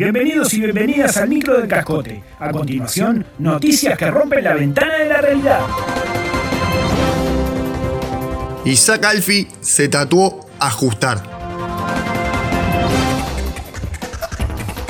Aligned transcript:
Bienvenidos 0.00 0.54
y 0.54 0.62
bienvenidas 0.62 1.18
al 1.18 1.28
micro 1.28 1.60
del 1.60 1.68
cascote. 1.68 2.22
A 2.38 2.50
continuación, 2.50 3.26
noticias 3.38 3.98
que 3.98 4.10
rompen 4.10 4.42
la 4.42 4.54
ventana 4.54 4.94
de 4.94 5.04
la 5.04 5.20
realidad. 5.20 5.60
Isaac 8.64 9.04
Alfi 9.04 9.46
se 9.60 9.90
tatuó 9.90 10.48
ajustar. 10.58 11.22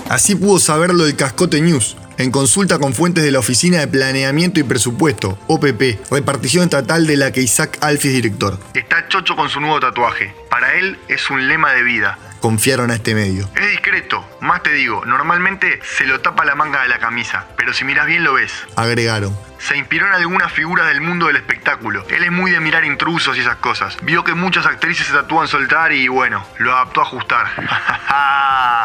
Así 0.08 0.36
pudo 0.36 0.60
saberlo 0.60 1.04
el 1.04 1.16
Cascote 1.16 1.60
News, 1.60 1.96
en 2.16 2.30
consulta 2.30 2.78
con 2.78 2.94
fuentes 2.94 3.24
de 3.24 3.32
la 3.32 3.40
Oficina 3.40 3.80
de 3.80 3.88
Planeamiento 3.88 4.60
y 4.60 4.62
Presupuesto, 4.62 5.40
OPP, 5.48 6.08
repartición 6.12 6.62
estatal 6.62 7.08
de 7.08 7.16
la 7.16 7.32
que 7.32 7.42
Isaac 7.42 7.78
Alfi 7.80 8.06
es 8.06 8.14
director. 8.14 8.60
Está 8.74 9.08
chocho 9.08 9.34
con 9.34 9.48
su 9.48 9.58
nuevo 9.58 9.80
tatuaje. 9.80 10.32
Para 10.48 10.72
él 10.74 10.96
es 11.08 11.28
un 11.30 11.48
lema 11.48 11.72
de 11.72 11.82
vida. 11.82 12.16
Confiaron 12.38 12.92
a 12.92 12.94
este 12.94 13.16
medio. 13.16 13.50
Es 13.60 13.70
discreto, 13.72 14.24
más 14.40 14.62
te 14.62 14.72
digo, 14.72 15.04
normalmente 15.04 15.80
se 15.82 16.06
lo 16.06 16.20
tapa 16.20 16.44
la 16.44 16.54
manga 16.54 16.82
de 16.82 16.88
la 16.88 16.98
camisa, 16.98 17.46
pero 17.56 17.72
si 17.72 17.84
miras 17.84 18.06
bien 18.06 18.24
lo 18.24 18.34
ves. 18.34 18.52
Agregaron. 18.76 19.36
Se 19.58 19.76
inspiró 19.76 20.06
en 20.06 20.14
algunas 20.14 20.52
figuras 20.52 20.88
del 20.88 21.00
mundo 21.00 21.26
del 21.26 21.36
espectáculo. 21.36 22.06
Él 22.08 22.24
es 22.24 22.32
muy 22.32 22.50
de 22.50 22.60
mirar 22.60 22.84
intrusos 22.84 23.36
y 23.36 23.40
esas 23.40 23.56
cosas. 23.56 23.96
Vio 24.02 24.24
que 24.24 24.34
muchas 24.34 24.66
actrices 24.66 25.06
se 25.06 25.12
tatúan 25.12 25.48
soltar 25.48 25.92
y 25.92 26.08
bueno, 26.08 26.44
lo 26.58 26.72
adaptó 26.74 27.00
a 27.00 27.04
ajustar. 27.04 27.46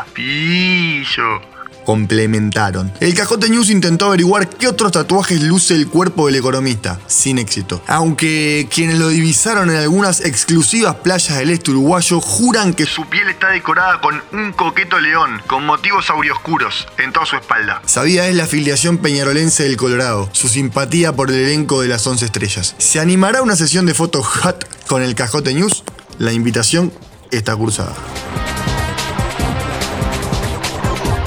Pillo 0.13 1.54
complementaron. 1.85 2.91
El 2.99 3.13
Cajote 3.13 3.49
News 3.49 3.69
intentó 3.69 4.07
averiguar 4.07 4.49
qué 4.49 4.67
otros 4.67 4.91
tatuajes 4.91 5.41
luce 5.41 5.75
el 5.75 5.87
cuerpo 5.87 6.27
del 6.27 6.35
economista, 6.35 6.99
sin 7.07 7.37
éxito. 7.37 7.81
Aunque 7.87 8.67
quienes 8.73 8.99
lo 8.99 9.09
divisaron 9.09 9.69
en 9.69 9.77
algunas 9.77 10.21
exclusivas 10.21 10.95
playas 10.95 11.37
del 11.37 11.51
este 11.51 11.71
uruguayo 11.71 12.19
juran 12.19 12.73
que 12.73 12.85
su 12.85 13.05
piel 13.05 13.29
está 13.29 13.49
decorada 13.49 14.01
con 14.01 14.21
un 14.33 14.51
coqueto 14.53 14.99
león, 14.99 15.41
con 15.47 15.65
motivos 15.65 16.09
aurioscuros 16.09 16.87
en 16.97 17.13
toda 17.13 17.25
su 17.25 17.35
espalda. 17.35 17.81
Sabía 17.85 18.27
es 18.27 18.35
la 18.35 18.45
afiliación 18.45 18.97
peñarolense 18.97 19.63
del 19.63 19.77
Colorado, 19.77 20.29
su 20.31 20.47
simpatía 20.49 21.13
por 21.15 21.29
el 21.29 21.37
elenco 21.37 21.81
de 21.81 21.87
las 21.87 22.05
11 22.05 22.25
estrellas. 22.25 22.75
¿Se 22.77 22.99
animará 22.99 23.41
una 23.41 23.55
sesión 23.55 23.85
de 23.85 23.93
fotos 23.93 24.25
hot 24.25 24.67
con 24.87 25.01
el 25.03 25.15
Cajote 25.15 25.53
News? 25.53 25.83
La 26.17 26.33
invitación 26.33 26.91
está 27.31 27.55
cursada. 27.55 27.93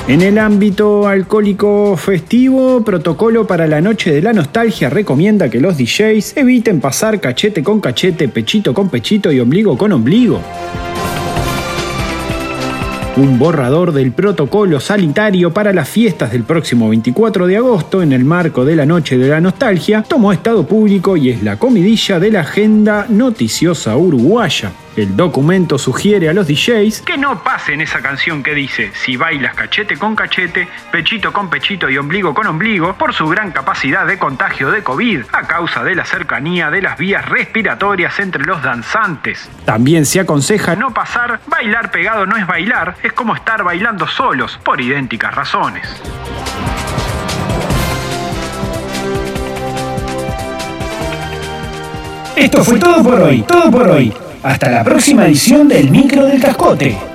En 0.09 0.23
el 0.23 0.39
ámbito 0.39 1.07
alcohólico 1.07 1.95
festivo, 1.99 2.83
Protocolo 2.83 3.47
para 3.47 3.67
la 3.67 3.83
Noche 3.83 4.11
de 4.11 4.23
la 4.23 4.33
Nostalgia 4.33 4.89
recomienda 4.89 5.51
que 5.51 5.61
los 5.61 5.77
DJs 5.77 6.39
eviten 6.39 6.81
pasar 6.81 7.21
cachete 7.21 7.63
con 7.63 7.79
cachete, 7.79 8.27
pechito 8.29 8.73
con 8.73 8.89
pechito 8.89 9.31
y 9.31 9.39
ombligo 9.39 9.77
con 9.77 9.93
ombligo. 9.93 10.41
Un 13.19 13.39
borrador 13.39 13.93
del 13.93 14.13
protocolo 14.13 14.81
sanitario 14.81 15.53
para 15.53 15.75
las 15.75 15.91
fiestas 15.91 16.33
del 16.33 16.45
próximo 16.45 16.89
24 16.89 17.47
de 17.47 17.59
agosto 17.59 18.01
en 18.01 18.15
el 18.15 18.25
marco 18.25 18.65
de 18.65 18.77
la 18.77 18.87
Noche 18.87 19.19
de 19.19 19.29
la 19.29 19.43
Nostalgia 19.43 20.03
tomó 20.03 20.33
estado 20.33 20.67
público 20.67 21.19
y 21.19 21.29
es 21.29 21.43
la 21.43 21.59
comidilla 21.59 22.19
de 22.19 22.31
la 22.31 22.41
agenda 22.41 23.05
noticiosa 23.11 23.95
uruguaya. 23.99 24.73
El 24.97 25.17
documento 25.17 25.79
sugiere 25.79 26.29
a 26.29 26.33
los 26.33 26.47
DJs 26.49 27.03
que 27.03 27.17
no 27.17 27.43
pasen 27.43 27.81
esa 27.81 28.01
canción 28.01 28.43
que 28.43 28.55
dice 28.55 28.91
si 28.95 29.17
bailas 29.17 29.55
cachete 29.55 29.97
con 29.97 30.17
cachete, 30.17 30.69
pechito 30.91 31.33
con 31.33 31.51
pechito 31.51 31.89
y 31.89 31.99
ombligo 31.99 32.35
con 32.35 32.47
ombligo 32.47 32.95
por 32.95 33.15
su 33.15 33.29
gran 33.29 33.53
capacidad 33.53 34.07
de 34.07 34.19
contagio 34.19 34.71
de 34.71 34.83
COVID 34.83 35.23
a 35.33 35.47
causa 35.47 35.85
de 35.85 35.95
la 35.95 36.05
cercanía 36.05 36.71
de 36.71 36.83
las 36.83 36.99
vías 36.99 37.29
respiratorias 37.29 38.19
entre 38.19 38.45
los 38.45 38.63
danzantes. 38.63 39.49
También 39.65 40.05
se 40.05 40.21
aconseja 40.21 40.75
no 40.75 40.93
pasar 40.93 41.41
bailar 41.47 41.91
pegado 41.91 42.27
no 42.27 42.37
es 42.37 42.47
bailar, 42.47 42.97
es 43.03 43.13
como 43.13 43.35
estar 43.35 43.63
bailando 43.63 44.07
solos 44.09 44.59
por 44.65 44.81
idénticas 44.81 45.35
razones. 45.35 45.89
Esto 52.37 52.63
fue 52.63 52.79
todo 52.79 53.03
por 53.03 53.21
hoy, 53.21 53.43
todo 53.43 53.71
por 53.71 53.89
hoy. 53.89 54.15
Hasta 54.43 54.71
la 54.71 54.85
próxima 54.85 55.27
edición 55.27 55.69
del 55.69 55.91
Micro 55.91 56.27
del 56.27 56.41
Cascote. 56.41 57.08